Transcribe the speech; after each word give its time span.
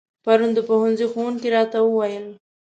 پرون 0.23 0.49
د 0.55 0.59
پوهنځي 0.67 1.05
ښوونکي 1.11 1.47
راته 1.55 1.77
و 1.81 1.87
ويل 1.95 2.25